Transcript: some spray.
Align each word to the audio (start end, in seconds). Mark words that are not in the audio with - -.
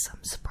some 0.00 0.18
spray. 0.22 0.49